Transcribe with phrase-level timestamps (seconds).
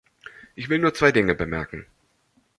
[0.55, 1.85] Ich will nur zwei Dinge bemerken.